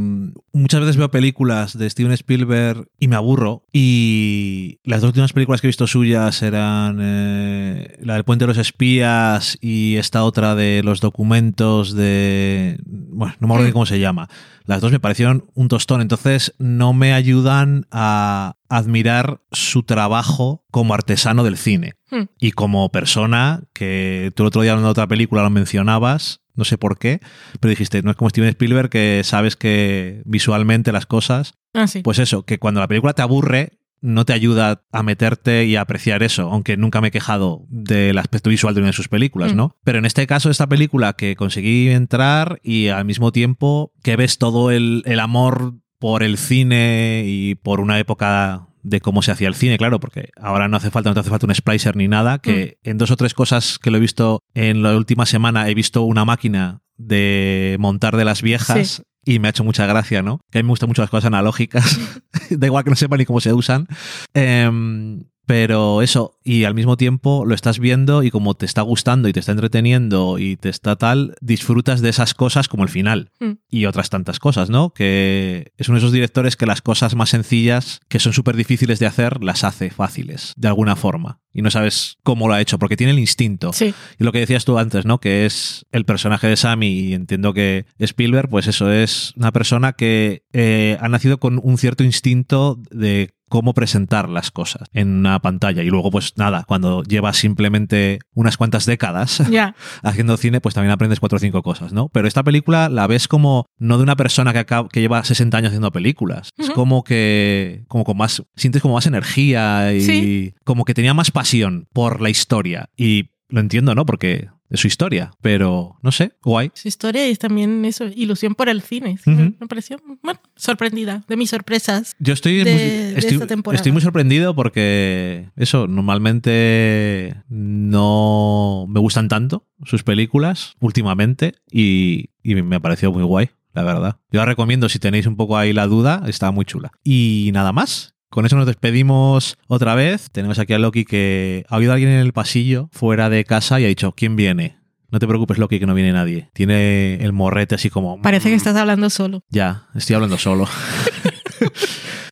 muchas 0.54 0.80
veces 0.80 0.98
veo 0.98 1.12
películas 1.12 1.78
de 1.78 1.90
Steven 1.90 2.14
Spielberg 2.14 2.88
y 3.00 3.08
me 3.08 3.16
aburro. 3.16 3.64
Y 3.74 4.80
las 4.84 5.02
dos 5.02 5.10
últimas 5.10 5.34
películas 5.34 5.62
que 5.62 5.68
he 5.68 5.70
visto 5.70 5.88
suyas 5.88 6.42
eran 6.42 7.00
eh, 7.02 7.98
la 8.02 8.14
del 8.14 8.24
Puente 8.24 8.44
de 8.44 8.48
los 8.48 8.58
Espías 8.58 9.58
y 9.62 9.98
esta 9.98 10.24
otra 10.24 10.56
de 10.56 10.82
los 10.84 11.02
documentos 11.02 11.94
de... 11.94 12.78
Bueno, 13.20 13.36
no 13.42 13.48
me 13.50 13.54
acuerdo 13.54 13.68
ni 13.68 13.74
cómo 13.74 13.86
se 13.86 14.00
llama. 14.00 14.30
Las 14.64 14.80
dos 14.80 14.94
me 14.94 15.00
parecieron 15.02 15.44
un 15.54 15.68
tostón, 15.68 16.00
entonces 16.00 16.54
no 16.58 16.94
me 16.94 17.12
ayudan 17.14 17.86
a 17.92 18.56
admirar 18.70 19.42
su 19.52 19.84
trabajo 19.84 20.64
como 20.72 20.94
artesano 20.94 21.44
del 21.44 21.58
cine 21.58 21.96
Hmm. 22.12 22.24
y 22.40 22.52
como 22.54 22.90
persona, 22.92 23.64
que 23.74 24.32
tú 24.36 24.44
el 24.44 24.48
otro 24.48 24.62
día 24.62 24.76
de 24.76 24.84
otra 24.86 25.06
película 25.06 25.44
lo 25.44 25.50
mencionabas, 25.50 26.42
no 26.56 26.64
sé 26.66 26.78
por 26.78 26.98
qué, 26.98 27.20
pero 27.60 27.70
dijiste, 27.70 28.02
no 28.04 28.10
es 28.12 28.16
como 28.18 28.30
Steven 28.30 28.50
Spielberg 28.50 28.90
que 28.90 29.22
sabes 29.26 29.56
que 29.58 30.22
visualmente 30.26 30.92
las 30.94 31.06
cosas, 31.06 31.56
Ah, 31.74 31.88
sí. 31.88 32.02
pues 32.02 32.18
eso, 32.20 32.44
que 32.44 32.58
cuando 32.58 32.80
la 32.80 32.88
película 32.88 33.14
te 33.14 33.22
aburre, 33.22 33.79
no 34.02 34.26
te 34.26 34.34
ayuda 34.34 34.84
a 34.92 35.04
meterte 35.04 35.66
y 35.66 35.76
a 35.76 35.82
apreciar 35.82 36.24
eso, 36.24 36.50
aunque 36.52 36.78
nunca 36.78 37.02
me 37.02 37.10
he 37.10 37.12
quejado 37.12 37.66
del 37.70 38.18
aspecto 38.18 38.50
visual 38.50 38.74
de 38.74 38.82
una 38.82 38.88
de 38.90 38.94
sus 38.94 39.08
películas, 39.10 39.54
Mm. 39.54 39.58
¿no? 39.58 39.76
Pero 39.84 40.00
en 40.00 40.06
este 40.06 40.26
caso, 40.28 40.50
esta 40.50 40.68
película 40.68 41.14
que 41.14 41.36
conseguí 41.36 41.90
entrar 41.90 42.60
y 42.64 42.88
al 42.88 43.06
mismo 43.06 43.32
tiempo 43.32 43.92
que 44.04 44.16
ves 44.16 44.38
todo 44.38 44.72
el, 44.72 45.04
el 45.06 45.20
amor 45.20 45.76
por 46.00 46.24
el 46.24 46.38
cine 46.38 47.24
y 47.26 47.56
por 47.56 47.82
una 47.82 48.00
época 48.00 48.68
de 48.82 49.02
cómo 49.02 49.22
se 49.22 49.32
hacía 49.32 49.50
el 49.50 49.56
cine, 49.56 49.78
claro, 49.78 50.00
porque 50.00 50.30
ahora 50.38 50.70
no 50.70 50.78
hace 50.78 50.90
falta, 50.90 51.10
no 51.10 51.14
te 51.14 51.20
hace 51.20 51.30
falta 51.30 51.46
un 51.46 51.54
splicer 51.54 51.98
ni 51.98 52.08
nada, 52.08 52.40
que 52.40 52.78
en 52.84 52.98
dos 52.98 53.12
o 53.12 53.18
tres 53.18 53.34
cosas 53.34 53.78
que 53.78 53.92
lo 53.92 53.98
he 53.98 54.00
visto 54.00 54.42
en 54.54 54.82
la 54.82 54.96
última 54.96 55.26
semana 55.26 55.68
he 55.70 55.74
visto 55.74 56.04
una 56.04 56.24
máquina 56.24 56.82
de 56.96 57.76
montar 57.80 58.16
de 58.16 58.26
las 58.26 58.42
viejas 58.42 59.04
y 59.30 59.38
me 59.38 59.48
ha 59.48 59.52
hecho 59.52 59.64
mucha 59.64 59.86
gracia, 59.86 60.24
¿no? 60.24 60.42
Que 60.50 60.58
a 60.58 60.64
mí 60.64 60.66
me 60.66 60.72
gustan 60.72 60.90
mucho 60.90 61.04
las 61.04 61.12
cosas 61.12 61.28
analógicas, 61.28 62.00
da 62.50 62.66
igual 62.66 62.84
que 62.84 62.90
no 62.90 62.96
sepa 62.96 63.16
ni 63.16 63.26
cómo 63.26 63.40
se 63.40 63.54
usan. 63.54 63.88
Em, 64.34 65.24
pero 65.50 66.04
eso, 66.04 66.38
y 66.44 66.66
al 66.66 66.76
mismo 66.76 66.96
tiempo 66.96 67.44
lo 67.44 67.56
estás 67.56 67.80
viendo 67.80 68.22
y 68.22 68.30
como 68.30 68.54
te 68.54 68.68
está 68.68 68.84
gustando 68.84 69.28
y 69.28 69.34
te 69.34 69.40
está 69.40 69.52
entreteniendo 69.52 70.38
y 70.38 70.58
te 70.58 70.70
está 70.70 70.96
tal, 70.96 71.34
disfrutas 71.42 72.02
de 72.02 72.10
esas 72.10 72.36
cosas 72.36 72.68
como 72.68 72.84
el 72.84 72.90
final 72.90 73.32
Mm. 73.40 73.54
y 73.68 73.86
otras 73.86 74.12
tantas 74.12 74.38
cosas, 74.38 74.70
¿no? 74.70 74.94
Que 74.94 75.72
es 75.78 75.90
uno 75.90 75.96
de 75.96 76.02
esos 76.02 76.12
directores 76.12 76.56
que 76.56 76.68
las 76.68 76.84
cosas 76.84 77.16
más 77.16 77.30
sencillas, 77.30 78.00
que 78.10 78.20
son 78.20 78.34
súper 78.34 78.56
difíciles 78.58 79.00
de 79.00 79.08
hacer, 79.08 79.44
las 79.44 79.64
hace 79.64 79.90
fáciles, 79.90 80.54
de 80.56 80.68
alguna 80.68 80.96
forma. 80.96 81.40
Y 81.52 81.64
no 81.64 81.72
sabes 81.72 82.18
cómo 82.22 82.48
lo 82.48 82.54
ha 82.54 82.62
hecho, 82.62 82.78
porque 82.78 82.96
tiene 82.96 83.14
el 83.14 83.20
instinto. 83.20 83.74
Sí. 83.74 83.92
Y 84.20 84.24
lo 84.24 84.32
que 84.32 84.40
decías 84.40 84.66
tú 84.66 84.78
antes, 84.78 85.06
¿no? 85.06 85.20
Que 85.20 85.48
es 85.48 85.88
el 85.92 86.06
personaje 86.06 86.48
de 86.48 86.58
Sammy, 86.58 86.90
y 87.00 87.14
entiendo 87.16 87.54
que 87.54 87.86
Spielberg, 87.98 88.50
pues 88.50 88.68
eso 88.68 88.92
es 88.92 89.34
una 89.36 89.52
persona 89.52 89.94
que 89.94 90.44
eh, 90.54 90.98
ha 91.02 91.10
nacido 91.10 91.40
con 91.40 91.60
un 91.64 91.80
cierto 91.80 92.04
instinto 92.04 92.78
de 92.92 93.32
cómo 93.50 93.74
presentar 93.74 94.30
las 94.30 94.52
cosas 94.52 94.88
en 94.94 95.10
una 95.20 95.40
pantalla. 95.40 95.84
Y 95.84 95.90
luego, 95.90 96.12
pues 96.12 96.34
nada, 96.38 96.64
cuando 96.68 97.04
llevas 97.04 97.38
simplemente 97.38 98.20
unas 98.34 98.56
cuantas 98.58 98.86
décadas 98.86 99.42
haciendo 100.04 100.38
cine, 100.38 100.62
pues 100.62 100.76
también 100.76 100.92
aprendes 100.92 101.20
cuatro 101.20 101.36
o 101.36 101.40
cinco 101.40 101.62
cosas, 101.62 101.92
¿no? 101.92 102.10
Pero 102.10 102.28
esta 102.28 102.44
película 102.44 102.88
la 102.90 103.08
ves 103.08 103.28
como 103.28 103.66
no 103.78 103.98
de 103.98 104.04
una 104.04 104.16
persona 104.16 104.54
que, 104.54 104.60
acaba- 104.60 104.88
que 104.90 105.02
lleva 105.02 105.24
60 105.24 105.58
años 105.58 105.70
haciendo 105.70 105.92
películas. 105.92 106.52
Es 106.58 106.70
como 106.70 107.04
que, 107.04 107.84
como 107.88 108.04
con 108.04 108.18
más, 108.18 108.44
sientes 108.56 108.82
como 108.82 108.94
más 108.94 109.06
energía 109.08 109.94
y 109.94 110.02
Sí. 110.02 110.54
como 110.64 110.86
que 110.86 110.94
tenía 110.94 111.14
más 111.14 111.32
pasión 111.32 111.88
por 111.94 112.22
la 112.22 112.30
historia. 112.30 112.90
Y 112.96 113.32
lo 113.50 113.60
entiendo, 113.60 113.96
¿no? 113.96 114.06
Porque 114.06 114.50
es 114.70 114.80
su 114.80 114.88
historia, 114.88 115.32
pero 115.42 115.98
no 116.04 116.12
sé, 116.12 116.34
guay. 116.44 116.72
Su 116.76 116.88
historia 116.88 117.28
y 117.30 117.36
también 117.36 117.84
eso, 117.86 118.06
ilusión 118.06 118.54
por 118.56 118.70
el 118.70 118.82
cine. 118.82 119.18
Me 119.26 119.68
pareció, 119.68 119.98
bueno, 120.22 120.40
sorprendida 120.56 121.24
de 121.28 121.36
mis 121.38 121.50
sorpresas. 121.50 122.16
Yo 122.20 122.34
estoy, 122.34 122.64
de- 122.64 122.72
muy, 122.72 122.82
de 122.82 123.14
estoy, 123.20 123.34
esta 123.36 123.48
temporada. 123.48 123.78
estoy 123.78 123.92
muy 123.92 124.02
sorprendido 124.02 124.56
porque 124.56 125.50
eso, 125.56 125.88
normalmente 125.88 127.36
no 127.50 128.86
me 128.90 129.00
gustan 129.00 129.28
tanto 129.28 129.66
sus 129.84 130.04
películas 130.04 130.76
últimamente 130.80 131.56
y, 131.72 132.30
y 132.44 132.56
me 132.56 132.76
ha 132.76 132.80
parecido 132.80 133.12
muy 133.12 133.24
guay, 133.24 133.50
la 133.74 133.84
verdad. 133.84 134.18
Yo 134.32 134.40
la 134.40 134.46
recomiendo 134.46 134.90
si 134.90 135.00
tenéis 135.00 135.26
un 135.26 135.36
poco 135.36 135.58
ahí 135.58 135.74
la 135.74 135.88
duda, 135.88 136.24
está 136.28 136.52
muy 136.52 136.66
chula. 136.66 136.92
Y 137.04 137.50
nada 137.54 137.72
más. 137.72 138.16
Con 138.30 138.46
eso 138.46 138.56
nos 138.56 138.66
despedimos 138.68 139.58
otra 139.68 139.96
vez. 139.96 140.30
Tenemos 140.32 140.60
aquí 140.60 140.74
a 140.74 140.80
Loki 140.80 141.04
que 141.06 141.66
ha 141.70 141.78
oído 141.78 141.92
a 141.92 141.96
alguien 141.96 142.12
en 142.12 142.20
el 142.20 142.34
pasillo 142.34 142.90
fuera 142.92 143.30
de 143.30 143.44
casa 143.46 143.80
y 143.80 143.86
ha 143.86 143.88
dicho, 143.88 144.14
¿quién 144.16 144.36
viene? 144.36 144.78
No 145.12 145.18
te 145.18 145.28
preocupes, 145.28 145.58
Loki, 145.58 145.80
que 145.80 145.88
no 145.88 145.96
viene 145.96 146.12
nadie. 146.12 146.50
Tiene 146.54 147.16
el 147.16 147.34
morrete 147.34 147.74
así 147.76 147.90
como... 147.90 148.22
Parece 148.22 148.50
que 148.50 148.56
"Mm". 148.56 148.58
estás 148.58 148.76
hablando 148.76 149.10
solo. 149.10 149.44
Ya, 149.50 149.88
estoy 149.96 150.16
hablando 150.16 150.38
solo. 150.38 150.68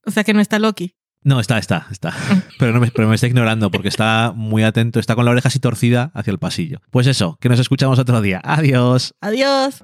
O 0.05 0.11
sea 0.11 0.23
que 0.23 0.33
no 0.33 0.39
está 0.39 0.57
Loki. 0.57 0.95
No, 1.23 1.41
está, 1.41 1.57
está, 1.57 1.87
está. 1.91 2.13
Pero, 2.59 2.71
no 2.71 2.79
me, 2.79 2.89
pero 2.91 3.09
me 3.09 3.15
está 3.15 3.27
ignorando 3.27 3.69
porque 3.71 3.89
está 3.89 4.31
muy 4.33 4.63
atento, 4.63 5.01
está 5.01 5.15
con 5.15 5.25
la 5.25 5.31
oreja 5.31 5.49
así 5.49 5.59
torcida 5.59 6.11
hacia 6.13 6.31
el 6.31 6.39
pasillo. 6.39 6.79
Pues 6.91 7.07
eso, 7.07 7.37
que 7.41 7.49
nos 7.49 7.59
escuchamos 7.59 7.99
otro 7.99 8.21
día. 8.21 8.39
Adiós. 8.45 9.13
Adiós. 9.19 9.83